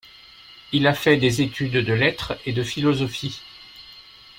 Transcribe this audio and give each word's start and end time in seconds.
Il 0.71 0.87
a 0.87 0.95
fait 0.95 1.17
des 1.17 1.43
études 1.43 1.73
de 1.85 1.93
lettres 1.93 2.33
et 2.47 2.53
de 2.53 2.63
philosophie. 2.63 3.39